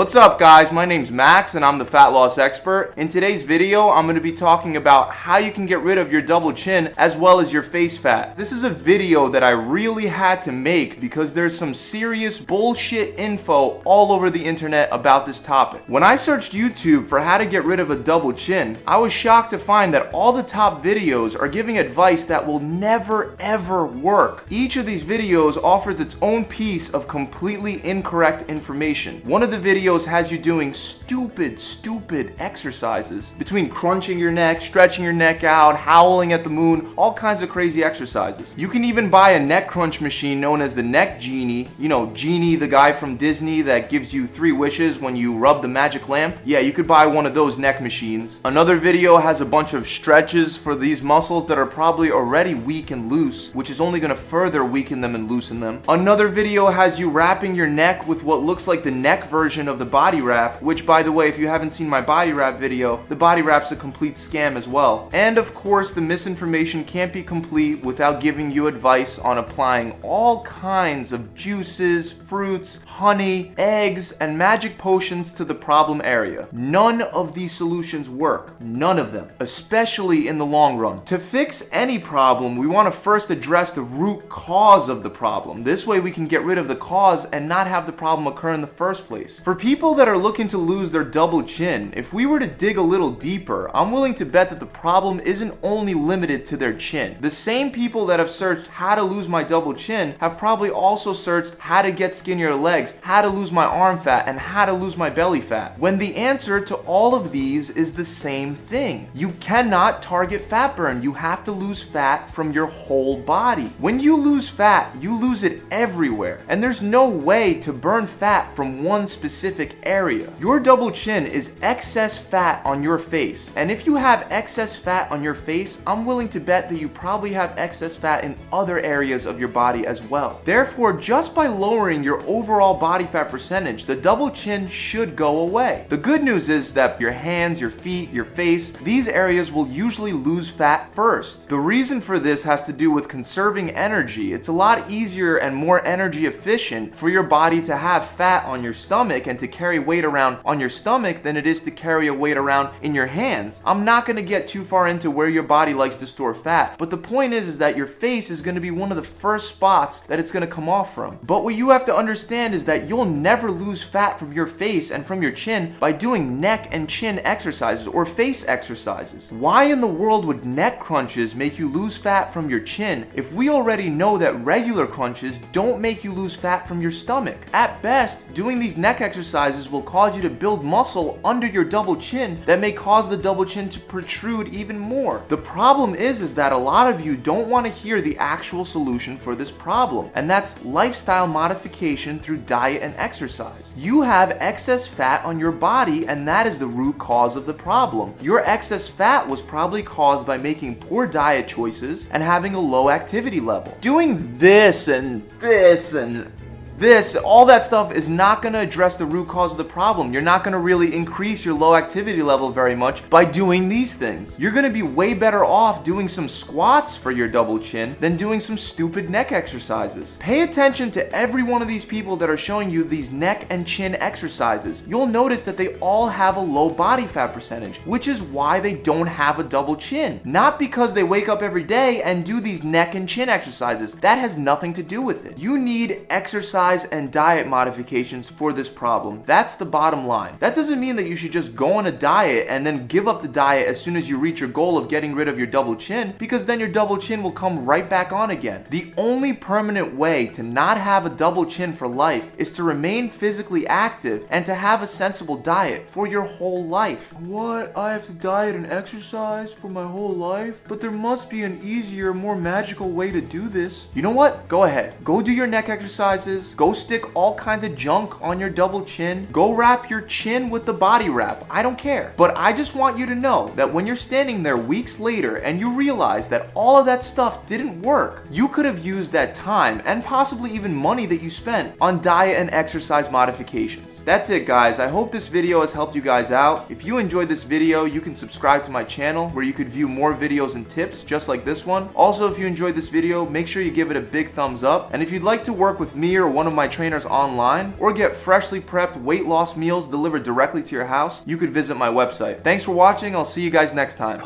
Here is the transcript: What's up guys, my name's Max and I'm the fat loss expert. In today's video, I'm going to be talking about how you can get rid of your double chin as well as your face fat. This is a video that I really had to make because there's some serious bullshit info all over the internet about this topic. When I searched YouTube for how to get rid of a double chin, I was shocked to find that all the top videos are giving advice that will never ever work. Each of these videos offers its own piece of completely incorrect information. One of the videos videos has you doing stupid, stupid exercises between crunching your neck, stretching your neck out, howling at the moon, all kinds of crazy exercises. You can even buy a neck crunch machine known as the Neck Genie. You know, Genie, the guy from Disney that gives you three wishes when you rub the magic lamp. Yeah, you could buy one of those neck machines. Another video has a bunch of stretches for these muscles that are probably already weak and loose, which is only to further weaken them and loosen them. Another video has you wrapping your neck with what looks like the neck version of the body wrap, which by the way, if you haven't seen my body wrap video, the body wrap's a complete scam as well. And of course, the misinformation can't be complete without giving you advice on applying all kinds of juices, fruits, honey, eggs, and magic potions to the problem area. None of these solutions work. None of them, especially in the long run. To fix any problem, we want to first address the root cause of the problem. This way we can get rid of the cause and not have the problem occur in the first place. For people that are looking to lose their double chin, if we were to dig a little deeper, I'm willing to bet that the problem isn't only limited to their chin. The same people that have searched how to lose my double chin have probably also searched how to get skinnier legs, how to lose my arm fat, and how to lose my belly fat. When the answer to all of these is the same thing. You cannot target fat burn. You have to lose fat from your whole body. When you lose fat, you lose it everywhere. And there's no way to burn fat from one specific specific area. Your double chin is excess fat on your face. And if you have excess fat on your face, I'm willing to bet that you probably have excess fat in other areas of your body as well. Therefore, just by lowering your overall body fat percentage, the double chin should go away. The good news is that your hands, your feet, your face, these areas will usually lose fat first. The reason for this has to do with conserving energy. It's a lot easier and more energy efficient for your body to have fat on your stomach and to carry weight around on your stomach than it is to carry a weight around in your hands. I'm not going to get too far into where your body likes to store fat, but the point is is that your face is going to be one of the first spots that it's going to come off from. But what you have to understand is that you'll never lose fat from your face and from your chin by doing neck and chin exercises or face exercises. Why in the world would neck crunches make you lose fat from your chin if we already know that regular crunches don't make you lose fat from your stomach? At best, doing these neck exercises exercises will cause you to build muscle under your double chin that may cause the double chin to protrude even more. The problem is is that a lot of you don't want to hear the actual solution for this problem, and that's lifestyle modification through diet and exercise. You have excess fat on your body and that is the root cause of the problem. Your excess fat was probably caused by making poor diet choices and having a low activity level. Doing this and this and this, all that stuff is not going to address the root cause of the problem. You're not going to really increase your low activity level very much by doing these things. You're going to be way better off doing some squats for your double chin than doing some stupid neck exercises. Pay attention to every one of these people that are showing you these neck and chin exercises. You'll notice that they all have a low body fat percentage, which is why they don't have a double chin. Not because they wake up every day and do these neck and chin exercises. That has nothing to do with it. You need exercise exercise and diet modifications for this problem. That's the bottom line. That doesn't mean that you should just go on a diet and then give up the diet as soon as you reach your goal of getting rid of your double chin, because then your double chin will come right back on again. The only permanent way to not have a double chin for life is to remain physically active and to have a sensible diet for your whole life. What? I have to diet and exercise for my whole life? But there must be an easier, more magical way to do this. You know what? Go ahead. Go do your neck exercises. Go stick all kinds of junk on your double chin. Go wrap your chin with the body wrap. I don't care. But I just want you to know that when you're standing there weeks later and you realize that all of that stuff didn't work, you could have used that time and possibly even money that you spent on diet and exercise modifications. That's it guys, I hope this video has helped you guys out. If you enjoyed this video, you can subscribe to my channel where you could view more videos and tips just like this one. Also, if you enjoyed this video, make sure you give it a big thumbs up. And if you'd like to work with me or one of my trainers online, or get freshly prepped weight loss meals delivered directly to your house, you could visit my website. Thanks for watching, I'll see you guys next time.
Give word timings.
What's 0.00 0.16
up 0.16 0.38
guys, 0.38 0.72
my 0.72 0.86
name's 0.86 1.10
Max 1.10 1.54
and 1.54 1.62
I'm 1.62 1.76
the 1.76 1.84
fat 1.84 2.06
loss 2.06 2.38
expert. 2.38 2.94
In 2.96 3.10
today's 3.10 3.42
video, 3.42 3.90
I'm 3.90 4.06
going 4.06 4.14
to 4.14 4.22
be 4.22 4.32
talking 4.32 4.78
about 4.78 5.12
how 5.12 5.36
you 5.36 5.52
can 5.52 5.66
get 5.66 5.80
rid 5.80 5.98
of 5.98 6.10
your 6.10 6.22
double 6.22 6.54
chin 6.54 6.94
as 6.96 7.18
well 7.18 7.38
as 7.38 7.52
your 7.52 7.62
face 7.62 7.98
fat. 7.98 8.34
This 8.34 8.50
is 8.50 8.64
a 8.64 8.70
video 8.70 9.28
that 9.28 9.44
I 9.44 9.50
really 9.50 10.06
had 10.06 10.42
to 10.44 10.52
make 10.52 11.02
because 11.02 11.34
there's 11.34 11.54
some 11.54 11.74
serious 11.74 12.38
bullshit 12.38 13.18
info 13.18 13.82
all 13.84 14.10
over 14.10 14.30
the 14.30 14.42
internet 14.42 14.88
about 14.90 15.26
this 15.26 15.38
topic. 15.38 15.82
When 15.86 16.02
I 16.02 16.16
searched 16.16 16.54
YouTube 16.54 17.10
for 17.10 17.20
how 17.20 17.36
to 17.36 17.44
get 17.44 17.66
rid 17.66 17.78
of 17.78 17.90
a 17.90 17.96
double 17.96 18.32
chin, 18.32 18.78
I 18.86 18.96
was 18.96 19.12
shocked 19.12 19.50
to 19.50 19.58
find 19.58 19.92
that 19.92 20.10
all 20.14 20.32
the 20.32 20.42
top 20.42 20.82
videos 20.82 21.38
are 21.38 21.46
giving 21.46 21.76
advice 21.76 22.24
that 22.24 22.46
will 22.46 22.60
never 22.60 23.36
ever 23.38 23.84
work. 23.84 24.46
Each 24.48 24.76
of 24.76 24.86
these 24.86 25.04
videos 25.04 25.62
offers 25.62 26.00
its 26.00 26.16
own 26.22 26.46
piece 26.46 26.88
of 26.88 27.06
completely 27.06 27.84
incorrect 27.84 28.48
information. 28.48 29.20
One 29.26 29.42
of 29.42 29.50
the 29.50 29.58
videos 29.58 29.89
videos 29.90 30.04
has 30.04 30.30
you 30.30 30.38
doing 30.38 30.72
stupid, 30.72 31.58
stupid 31.58 32.32
exercises 32.38 33.30
between 33.38 33.68
crunching 33.68 34.18
your 34.18 34.30
neck, 34.30 34.62
stretching 34.62 35.02
your 35.02 35.12
neck 35.12 35.42
out, 35.42 35.76
howling 35.76 36.32
at 36.32 36.44
the 36.44 36.50
moon, 36.50 36.92
all 36.96 37.12
kinds 37.12 37.42
of 37.42 37.48
crazy 37.48 37.82
exercises. 37.82 38.54
You 38.56 38.68
can 38.68 38.84
even 38.84 39.10
buy 39.10 39.30
a 39.30 39.40
neck 39.40 39.66
crunch 39.66 40.00
machine 40.00 40.40
known 40.40 40.62
as 40.62 40.74
the 40.76 40.82
Neck 40.82 41.20
Genie. 41.20 41.66
You 41.78 41.88
know, 41.88 42.12
Genie, 42.14 42.54
the 42.54 42.68
guy 42.68 42.92
from 42.92 43.16
Disney 43.16 43.62
that 43.62 43.90
gives 43.90 44.12
you 44.12 44.28
three 44.28 44.52
wishes 44.52 44.98
when 45.00 45.16
you 45.16 45.36
rub 45.36 45.60
the 45.62 45.68
magic 45.68 46.08
lamp. 46.08 46.36
Yeah, 46.44 46.60
you 46.60 46.72
could 46.72 46.86
buy 46.86 47.06
one 47.06 47.26
of 47.26 47.34
those 47.34 47.58
neck 47.58 47.82
machines. 47.82 48.38
Another 48.44 48.76
video 48.76 49.16
has 49.16 49.40
a 49.40 49.44
bunch 49.44 49.74
of 49.74 49.88
stretches 49.88 50.56
for 50.56 50.76
these 50.76 51.02
muscles 51.02 51.48
that 51.48 51.58
are 51.58 51.66
probably 51.66 52.12
already 52.12 52.54
weak 52.54 52.92
and 52.92 53.10
loose, 53.10 53.52
which 53.54 53.70
is 53.70 53.80
only 53.80 54.00
to 54.00 54.14
further 54.14 54.64
weaken 54.64 55.00
them 55.00 55.14
and 55.14 55.28
loosen 55.28 55.58
them. 55.58 55.82
Another 55.88 56.28
video 56.28 56.66
has 56.66 56.98
you 56.98 57.10
wrapping 57.10 57.56
your 57.56 57.66
neck 57.66 58.06
with 58.06 58.22
what 58.22 58.42
looks 58.42 58.68
like 58.68 58.84
the 58.84 58.90
neck 58.90 59.28
version 59.28 59.66
of 59.70 59.78
the 59.78 59.86
body 59.86 60.20
wrap, 60.20 60.60
which 60.60 60.84
by 60.84 61.02
the 61.02 61.12
way, 61.12 61.28
if 61.28 61.38
you 61.38 61.48
haven't 61.48 61.72
seen 61.72 61.88
my 61.88 62.02
body 62.02 62.32
wrap 62.32 62.58
video, 62.58 63.02
the 63.08 63.16
body 63.16 63.40
wrap's 63.40 63.70
a 63.70 63.76
complete 63.76 64.16
scam 64.16 64.56
as 64.56 64.68
well. 64.68 65.08
And 65.14 65.38
of 65.38 65.54
course, 65.54 65.92
the 65.92 66.02
misinformation 66.02 66.84
can't 66.84 67.12
be 67.12 67.22
complete 67.22 67.82
without 67.82 68.20
giving 68.20 68.50
you 68.50 68.66
advice 68.66 69.18
on 69.18 69.38
applying 69.38 69.92
all 70.02 70.42
kinds 70.44 71.12
of 71.12 71.34
juices, 71.34 72.12
fruits, 72.12 72.80
honey, 72.84 73.52
eggs, 73.56 74.12
and 74.12 74.36
magic 74.36 74.76
potions 74.76 75.32
to 75.32 75.44
the 75.44 75.54
problem 75.54 76.02
area. 76.04 76.48
None 76.52 77.00
of 77.00 77.34
these 77.34 77.52
solutions 77.52 78.08
work. 78.10 78.60
None 78.60 78.98
of 78.98 79.12
them, 79.12 79.28
especially 79.38 80.28
in 80.28 80.38
the 80.38 80.46
long 80.46 80.76
run. 80.76 81.04
To 81.06 81.18
fix 81.18 81.62
any 81.72 81.98
problem, 81.98 82.56
we 82.56 82.66
want 82.66 82.92
to 82.92 83.00
first 83.00 83.30
address 83.30 83.72
the 83.72 83.82
root 83.82 84.28
cause 84.28 84.88
of 84.88 85.02
the 85.02 85.10
problem. 85.10 85.62
This 85.64 85.86
way 85.86 86.00
we 86.00 86.10
can 86.10 86.26
get 86.26 86.44
rid 86.44 86.58
of 86.58 86.68
the 86.68 86.76
cause 86.76 87.24
and 87.26 87.48
not 87.48 87.66
have 87.66 87.86
the 87.86 87.92
problem 87.92 88.26
occur 88.26 88.52
in 88.52 88.60
the 88.60 88.66
first 88.66 89.06
place. 89.06 89.38
For 89.38 89.54
people 89.60 89.94
that 89.94 90.08
are 90.08 90.16
looking 90.16 90.48
to 90.48 90.56
lose 90.56 90.90
their 90.90 91.04
double 91.04 91.42
chin, 91.42 91.92
if 91.94 92.14
we 92.14 92.24
were 92.24 92.40
to 92.40 92.46
dig 92.46 92.78
a 92.78 92.82
little 92.82 93.10
deeper, 93.10 93.70
I'm 93.74 93.92
willing 93.92 94.14
to 94.14 94.24
bet 94.24 94.48
that 94.48 94.58
the 94.58 94.64
problem 94.64 95.20
isn't 95.20 95.54
only 95.62 95.92
limited 95.92 96.46
to 96.46 96.56
their 96.56 96.72
chin. 96.72 97.18
The 97.20 97.30
same 97.30 97.70
people 97.70 98.06
that 98.06 98.18
have 98.18 98.30
searched 98.30 98.68
how 98.68 98.94
to 98.94 99.02
lose 99.02 99.28
my 99.28 99.44
double 99.44 99.74
chin 99.74 100.14
have 100.18 100.38
probably 100.38 100.70
also 100.70 101.12
searched 101.12 101.58
how 101.58 101.82
to 101.82 101.92
get 101.92 102.14
skinnier 102.14 102.54
legs, 102.54 102.94
how 103.02 103.20
to 103.20 103.28
lose 103.28 103.52
my 103.52 103.66
arm 103.66 104.00
fat, 104.00 104.26
and 104.28 104.38
how 104.38 104.64
to 104.64 104.72
lose 104.72 104.96
my 104.96 105.10
belly 105.10 105.42
fat. 105.42 105.78
When 105.78 105.98
the 105.98 106.16
answer 106.16 106.58
to 106.62 106.76
all 106.76 107.14
of 107.14 107.30
these 107.30 107.68
is 107.68 107.92
the 107.92 108.04
same 108.06 108.54
thing. 108.54 109.10
You 109.14 109.28
cannot 109.40 110.02
target 110.02 110.40
fat 110.40 110.74
burn. 110.74 111.02
You 111.02 111.12
have 111.12 111.44
to 111.44 111.52
lose 111.52 111.82
fat 111.82 112.32
from 112.32 112.52
your 112.52 112.66
whole 112.66 113.18
body. 113.18 113.66
When 113.78 114.00
you 114.00 114.16
lose 114.16 114.48
fat, 114.48 114.96
you 115.02 115.14
lose 115.14 115.44
it 115.44 115.60
everywhere. 115.70 116.40
And 116.48 116.62
there's 116.62 116.80
no 116.80 117.06
way 117.10 117.60
to 117.60 117.74
burn 117.74 118.06
fat 118.06 118.56
from 118.56 118.82
one 118.82 119.06
specific 119.06 119.49
specific 119.50 119.76
area. 119.82 120.32
Your 120.38 120.60
double 120.60 120.92
chin 120.92 121.26
is 121.26 121.56
excess 121.60 122.16
fat 122.16 122.64
on 122.64 122.84
your 122.84 122.98
face. 122.98 123.50
And 123.56 123.68
if 123.70 123.84
you 123.84 123.96
have 123.96 124.28
excess 124.30 124.76
fat 124.76 125.10
on 125.10 125.24
your 125.24 125.34
face, 125.34 125.78
I'm 125.88 126.06
willing 126.06 126.28
to 126.28 126.40
bet 126.40 126.68
that 126.68 126.78
you 126.78 126.88
probably 126.88 127.32
have 127.32 127.58
excess 127.58 127.96
fat 127.96 128.22
in 128.22 128.36
other 128.52 128.78
areas 128.78 129.26
of 129.26 129.40
your 129.40 129.48
body 129.48 129.88
as 129.88 130.06
well. 130.06 130.40
Therefore, 130.44 130.92
just 130.92 131.34
by 131.34 131.48
lowering 131.48 132.04
your 132.04 132.22
overall 132.26 132.74
body 132.74 133.06
fat 133.06 133.28
percentage, 133.28 133.86
the 133.86 133.96
double 133.96 134.30
chin 134.30 134.68
should 134.68 135.16
go 135.16 135.40
away. 135.40 135.86
The 135.88 135.96
good 135.96 136.22
news 136.22 136.48
is 136.48 136.72
that 136.74 137.00
your 137.00 137.12
hands, 137.12 137.60
your 137.60 137.70
feet, 137.70 138.10
your 138.10 138.26
face, 138.26 138.70
these 138.70 139.08
areas 139.08 139.50
will 139.50 139.66
usually 139.66 140.12
lose 140.12 140.48
fat 140.48 140.94
first. 140.94 141.48
The 141.48 141.58
reason 141.58 142.00
for 142.00 142.20
this 142.20 142.44
has 142.44 142.66
to 142.66 142.72
do 142.72 142.92
with 142.92 143.08
conserving 143.08 143.70
energy. 143.70 144.32
It's 144.32 144.48
a 144.48 144.52
lot 144.52 144.88
easier 144.88 145.38
and 145.38 145.56
more 145.56 145.84
energy 145.84 146.26
efficient 146.26 146.94
for 146.94 147.08
your 147.08 147.24
body 147.24 147.60
to 147.62 147.76
have 147.76 148.10
fat 148.10 148.44
on 148.44 148.62
your 148.62 148.74
stomach 148.74 149.26
and 149.26 149.39
to 149.40 149.48
carry 149.48 149.78
weight 149.78 150.04
around 150.04 150.38
on 150.44 150.60
your 150.60 150.68
stomach 150.68 151.22
than 151.22 151.36
it 151.36 151.46
is 151.46 151.62
to 151.62 151.70
carry 151.70 152.06
a 152.06 152.14
weight 152.14 152.36
around 152.36 152.70
in 152.82 152.94
your 152.94 153.06
hands. 153.06 153.60
I'm 153.64 153.84
not 153.84 154.06
going 154.06 154.16
to 154.16 154.22
get 154.22 154.46
too 154.46 154.64
far 154.64 154.86
into 154.86 155.10
where 155.10 155.28
your 155.28 155.42
body 155.42 155.74
likes 155.74 155.96
to 155.96 156.06
store 156.06 156.34
fat, 156.34 156.76
but 156.78 156.90
the 156.90 156.96
point 156.96 157.32
is 157.32 157.48
is 157.48 157.58
that 157.58 157.76
your 157.76 157.86
face 157.86 158.30
is 158.30 158.42
going 158.42 158.54
to 158.54 158.60
be 158.60 158.70
one 158.70 158.90
of 158.90 158.96
the 158.96 159.02
first 159.02 159.48
spots 159.48 160.00
that 160.00 160.20
it's 160.20 160.30
going 160.30 160.46
to 160.46 160.52
come 160.52 160.68
off 160.68 160.94
from. 160.94 161.18
But 161.22 161.44
what 161.44 161.54
you 161.54 161.70
have 161.70 161.84
to 161.86 161.96
understand 161.96 162.54
is 162.54 162.64
that 162.66 162.88
you'll 162.88 163.04
never 163.04 163.50
lose 163.50 163.82
fat 163.82 164.18
from 164.18 164.32
your 164.32 164.46
face 164.46 164.90
and 164.90 165.06
from 165.06 165.22
your 165.22 165.32
chin 165.32 165.74
by 165.80 165.92
doing 165.92 166.40
neck 166.40 166.68
and 166.70 166.88
chin 166.88 167.18
exercises 167.20 167.86
or 167.86 168.04
face 168.04 168.46
exercises. 168.46 169.30
Why 169.30 169.64
in 169.64 169.80
the 169.80 169.86
world 169.86 170.24
would 170.24 170.44
neck 170.44 170.80
crunches 170.80 171.34
make 171.34 171.58
you 171.58 171.68
lose 171.68 171.96
fat 171.96 172.32
from 172.32 172.50
your 172.50 172.60
chin 172.60 173.06
if 173.14 173.32
we 173.32 173.48
already 173.48 173.88
know 173.88 174.18
that 174.18 174.44
regular 174.44 174.86
crunches 174.86 175.36
don't 175.52 175.80
make 175.80 176.04
you 176.04 176.12
lose 176.12 176.34
fat 176.34 176.68
from 176.68 176.80
your 176.80 176.90
stomach? 176.90 177.38
At 177.52 177.80
best, 177.82 178.32
doing 178.34 178.58
these 178.58 178.76
neck 178.76 179.00
exercises 179.00 179.29
exercises 179.30 179.70
will 179.70 179.82
cause 179.82 180.16
you 180.16 180.22
to 180.22 180.28
build 180.28 180.64
muscle 180.64 181.20
under 181.24 181.46
your 181.46 181.62
double 181.62 181.94
chin 181.94 182.42
that 182.46 182.58
may 182.58 182.72
cause 182.72 183.08
the 183.08 183.16
double 183.16 183.44
chin 183.44 183.68
to 183.68 183.78
protrude 183.78 184.48
even 184.48 184.76
more. 184.76 185.22
The 185.28 185.36
problem 185.36 185.94
is 185.94 186.20
is 186.20 186.34
that 186.34 186.52
a 186.52 186.58
lot 186.58 186.92
of 186.92 187.00
you 187.00 187.16
don't 187.16 187.48
want 187.48 187.64
to 187.64 187.72
hear 187.72 188.02
the 188.02 188.18
actual 188.18 188.64
solution 188.64 189.16
for 189.16 189.36
this 189.36 189.52
problem, 189.52 190.10
and 190.16 190.28
that's 190.28 190.64
lifestyle 190.64 191.28
modification 191.28 192.18
through 192.18 192.38
diet 192.38 192.82
and 192.82 192.92
exercise. 192.96 193.72
You 193.76 194.02
have 194.02 194.32
excess 194.40 194.88
fat 194.88 195.24
on 195.24 195.38
your 195.38 195.52
body 195.52 196.08
and 196.08 196.26
that 196.26 196.48
is 196.48 196.58
the 196.58 196.66
root 196.66 196.98
cause 196.98 197.36
of 197.36 197.46
the 197.46 197.54
problem. 197.54 198.14
Your 198.20 198.40
excess 198.44 198.88
fat 198.88 199.28
was 199.28 199.42
probably 199.42 199.84
caused 199.84 200.26
by 200.26 200.38
making 200.38 200.74
poor 200.74 201.06
diet 201.06 201.46
choices 201.46 202.08
and 202.10 202.20
having 202.20 202.56
a 202.56 202.60
low 202.60 202.90
activity 202.90 203.38
level. 203.38 203.78
Doing 203.80 204.36
this 204.38 204.88
and 204.88 205.28
this 205.38 205.92
and 205.92 206.32
this, 206.80 207.14
all 207.14 207.44
that 207.44 207.62
stuff 207.62 207.92
is 207.92 208.08
not 208.08 208.40
going 208.40 208.54
to 208.54 208.58
address 208.58 208.96
the 208.96 209.04
root 209.04 209.28
cause 209.28 209.52
of 209.52 209.58
the 209.58 209.64
problem. 209.64 210.14
You're 210.14 210.22
not 210.22 210.42
going 210.42 210.52
to 210.52 210.58
really 210.58 210.94
increase 210.94 211.44
your 211.44 211.52
low 211.54 211.76
activity 211.76 212.22
level 212.22 212.50
very 212.50 212.74
much 212.74 213.08
by 213.10 213.26
doing 213.26 213.68
these 213.68 213.92
things. 213.92 214.34
You're 214.38 214.50
going 214.50 214.64
to 214.64 214.70
be 214.70 214.82
way 214.82 215.12
better 215.12 215.44
off 215.44 215.84
doing 215.84 216.08
some 216.08 216.26
squats 216.26 216.96
for 216.96 217.12
your 217.12 217.28
double 217.28 217.58
chin 217.58 217.94
than 218.00 218.16
doing 218.16 218.40
some 218.40 218.56
stupid 218.56 219.10
neck 219.10 219.30
exercises. 219.30 220.16
Pay 220.18 220.40
attention 220.40 220.90
to 220.92 221.14
every 221.14 221.42
one 221.42 221.60
of 221.60 221.68
these 221.68 221.84
people 221.84 222.16
that 222.16 222.30
are 222.30 222.38
showing 222.38 222.70
you 222.70 222.82
these 222.82 223.10
neck 223.10 223.46
and 223.50 223.66
chin 223.66 223.94
exercises. 223.96 224.82
You'll 224.86 225.06
notice 225.06 225.42
that 225.42 225.58
they 225.58 225.74
all 225.80 226.08
have 226.08 226.38
a 226.38 226.40
low 226.40 226.70
body 226.70 227.06
fat 227.06 227.34
percentage, 227.34 227.76
which 227.84 228.08
is 228.08 228.22
why 228.22 228.58
they 228.58 228.72
don't 228.72 229.06
have 229.06 229.38
a 229.38 229.44
double 229.44 229.76
chin. 229.76 230.18
Not 230.24 230.58
because 230.58 230.94
they 230.94 231.04
wake 231.04 231.28
up 231.28 231.42
every 231.42 231.64
day 231.64 232.02
and 232.02 232.24
do 232.24 232.40
these 232.40 232.64
neck 232.64 232.94
and 232.94 233.06
chin 233.06 233.28
exercises. 233.28 233.92
That 233.96 234.18
has 234.18 234.38
nothing 234.38 234.72
to 234.74 234.82
do 234.82 235.02
with 235.02 235.26
it. 235.26 235.36
You 235.36 235.58
need 235.58 236.06
exercise 236.08 236.69
exercise 236.70 236.90
and 236.92 237.12
diet 237.12 237.46
modifications 237.46 238.28
for 238.28 238.52
this 238.52 238.68
problem. 238.68 239.22
That's 239.26 239.56
the 239.56 239.64
bottom 239.64 240.06
line. 240.06 240.36
That 240.38 240.54
doesn't 240.54 240.80
mean 240.80 240.96
that 240.96 241.08
you 241.08 241.16
should 241.16 241.32
just 241.32 241.56
go 241.56 241.72
on 241.74 241.86
a 241.86 241.92
diet 241.92 242.46
and 242.48 242.64
then 242.64 242.86
give 242.86 243.08
up 243.08 243.22
the 243.22 243.28
diet 243.28 243.66
as 243.66 243.80
soon 243.80 243.96
as 243.96 244.08
you 244.08 244.18
reach 244.18 244.40
your 244.40 244.48
goal 244.48 244.78
of 244.78 244.88
getting 244.88 245.14
rid 245.14 245.28
of 245.28 245.38
your 245.38 245.46
double 245.46 245.76
chin, 245.76 246.14
because 246.18 246.46
then 246.46 246.60
your 246.60 246.68
double 246.68 246.98
chin 246.98 247.22
will 247.22 247.32
come 247.32 247.64
right 247.64 247.88
back 247.88 248.12
on 248.12 248.30
again. 248.30 248.64
The 248.70 248.92
only 248.96 249.32
permanent 249.32 249.94
way 249.94 250.26
to 250.28 250.42
not 250.42 250.78
have 250.78 251.06
a 251.06 251.10
double 251.10 251.46
chin 251.46 251.74
for 251.74 251.88
life 251.88 252.32
is 252.38 252.52
to 252.54 252.62
remain 252.62 253.10
physically 253.10 253.66
active 253.66 254.26
and 254.30 254.46
to 254.46 254.54
have 254.54 254.82
a 254.82 254.86
sensible 254.86 255.36
diet 255.36 255.88
for 255.90 256.06
your 256.06 256.22
whole 256.22 256.64
life. 256.64 257.12
What? 257.14 257.76
I 257.76 257.92
have 257.92 258.06
to 258.06 258.12
diet 258.12 258.54
and 258.54 258.66
exercise 258.66 259.52
for 259.52 259.68
my 259.68 259.84
whole 259.84 260.14
life? 260.14 260.60
But 260.68 260.80
there 260.80 260.90
must 260.90 261.30
be 261.30 261.42
an 261.42 261.60
easier, 261.62 262.14
more 262.14 262.36
magical 262.36 262.90
way 262.90 263.10
to 263.10 263.20
do 263.20 263.48
this. 263.48 263.86
You 263.94 264.02
know 264.02 264.10
what? 264.10 264.48
Go 264.48 264.64
ahead. 264.64 264.94
Go 265.04 265.20
do 265.20 265.32
your 265.32 265.46
neck 265.46 265.68
exercises. 265.68 266.54
Go 266.60 266.74
stick 266.74 267.16
all 267.16 267.34
kinds 267.36 267.64
of 267.64 267.74
junk 267.74 268.20
on 268.20 268.38
your 268.38 268.50
double 268.50 268.84
chin. 268.84 269.26
Go 269.32 269.54
wrap 269.54 269.88
your 269.88 270.02
chin 270.02 270.50
with 270.50 270.66
the 270.66 270.74
body 270.74 271.08
wrap. 271.08 271.46
I 271.48 271.62
don't 271.62 271.78
care. 271.78 272.12
But 272.18 272.36
I 272.36 272.52
just 272.52 272.74
want 272.74 272.98
you 272.98 273.06
to 273.06 273.14
know 273.14 273.48
that 273.56 273.72
when 273.72 273.86
you're 273.86 273.96
standing 273.96 274.42
there 274.42 274.58
weeks 274.58 275.00
later 275.00 275.36
and 275.36 275.58
you 275.58 275.70
realize 275.70 276.28
that 276.28 276.50
all 276.54 276.76
of 276.76 276.84
that 276.84 277.02
stuff 277.02 277.46
didn't 277.46 277.80
work, 277.80 278.26
you 278.30 278.46
could 278.46 278.66
have 278.66 278.84
used 278.84 279.10
that 279.12 279.34
time 279.34 279.80
and 279.86 280.04
possibly 280.04 280.50
even 280.50 280.74
money 280.74 281.06
that 281.06 281.22
you 281.22 281.30
spent 281.30 281.74
on 281.80 282.02
diet 282.02 282.38
and 282.38 282.50
exercise 282.50 283.10
modifications. 283.10 283.99
That's 284.10 284.28
it 284.28 284.44
guys, 284.44 284.80
I 284.80 284.88
hope 284.88 285.12
this 285.12 285.28
video 285.28 285.60
has 285.60 285.72
helped 285.72 285.94
you 285.94 286.02
guys 286.02 286.32
out. 286.32 286.68
If 286.68 286.84
you 286.84 286.98
enjoyed 286.98 287.28
this 287.28 287.44
video, 287.44 287.84
you 287.84 288.00
can 288.00 288.16
subscribe 288.16 288.64
to 288.64 288.70
my 288.72 288.82
channel 288.82 289.28
where 289.28 289.44
you 289.44 289.52
could 289.52 289.68
view 289.68 289.86
more 289.86 290.12
videos 290.12 290.56
and 290.56 290.68
tips 290.68 291.04
just 291.04 291.28
like 291.28 291.44
this 291.44 291.64
one. 291.64 291.88
Also, 291.94 292.26
if 292.26 292.36
you 292.36 292.44
enjoyed 292.44 292.74
this 292.74 292.88
video, 292.88 293.24
make 293.24 293.46
sure 293.46 293.62
you 293.62 293.70
give 293.70 293.88
it 293.88 293.96
a 293.96 294.00
big 294.00 294.32
thumbs 294.32 294.64
up. 294.64 294.92
And 294.92 295.00
if 295.00 295.12
you'd 295.12 295.22
like 295.22 295.44
to 295.44 295.52
work 295.52 295.78
with 295.78 295.94
me 295.94 296.16
or 296.16 296.26
one 296.26 296.48
of 296.48 296.54
my 296.54 296.66
trainers 296.66 297.06
online, 297.06 297.72
or 297.78 297.92
get 297.92 298.16
freshly 298.16 298.60
prepped 298.60 299.00
weight 299.00 299.26
loss 299.26 299.54
meals 299.54 299.86
delivered 299.86 300.24
directly 300.24 300.64
to 300.64 300.74
your 300.74 300.86
house, 300.86 301.20
you 301.24 301.36
could 301.36 301.52
visit 301.52 301.76
my 301.76 301.88
website. 301.88 302.42
Thanks 302.42 302.64
for 302.64 302.72
watching, 302.72 303.14
I'll 303.14 303.24
see 303.24 303.42
you 303.42 303.50
guys 303.50 303.72
next 303.72 303.94
time. 303.94 304.18